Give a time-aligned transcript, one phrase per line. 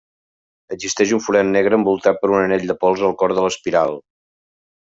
[0.75, 3.99] Existeix un forat negre envoltat per un anell de pols al cor de l'espiral.